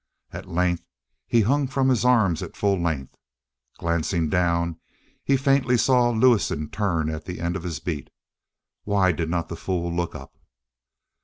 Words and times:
At 0.31 0.49
length, 0.49 0.83
he 1.27 1.41
hung 1.41 1.67
from 1.67 1.89
his 1.89 2.03
arms 2.03 2.41
at 2.41 2.57
full 2.57 2.81
length. 2.81 3.13
Glancing 3.77 4.29
down, 4.29 4.79
he 5.23 5.37
faintly 5.37 5.77
saw 5.77 6.09
Lewison 6.09 6.71
turn 6.71 7.07
at 7.11 7.25
the 7.25 7.39
end 7.39 7.55
of 7.55 7.61
his 7.61 7.79
beat. 7.79 8.09
Why 8.83 9.11
did 9.11 9.29
not 9.29 9.47
the 9.47 9.55
fool 9.55 9.95
look 9.95 10.15
up? 10.15 10.33